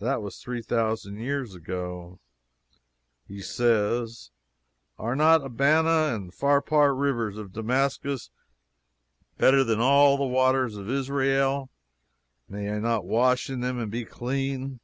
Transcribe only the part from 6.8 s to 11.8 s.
rivers of Damascus, better than all the waters of Israel?